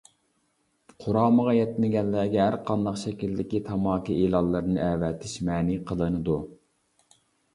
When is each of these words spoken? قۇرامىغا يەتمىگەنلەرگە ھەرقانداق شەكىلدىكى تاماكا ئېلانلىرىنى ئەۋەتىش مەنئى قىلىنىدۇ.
قۇرامىغا 1.01 1.51
يەتمىگەنلەرگە 1.57 2.39
ھەرقانداق 2.45 2.97
شەكىلدىكى 3.01 3.61
تاماكا 3.69 4.15
ئېلانلىرىنى 4.23 4.81
ئەۋەتىش 4.87 5.35
مەنئى 5.51 5.79
قىلىنىدۇ. 5.91 6.39